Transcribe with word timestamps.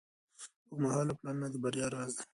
اوږدمهاله 0.69 1.13
پلانونه 1.19 1.47
د 1.51 1.55
بریا 1.63 1.87
راز 1.95 2.11
دی. 2.17 2.23